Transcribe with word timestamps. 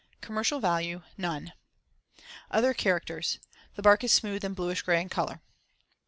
Commercial 0.19 0.59
value: 0.59 1.03
None. 1.15 1.53
Other 2.49 2.73
characters: 2.73 3.37
The 3.75 3.83
bark 3.83 4.03
is 4.03 4.11
smooth 4.11 4.43
and 4.43 4.55
bluish 4.55 4.81
gray 4.81 4.99
in 4.99 5.09
color. 5.09 5.43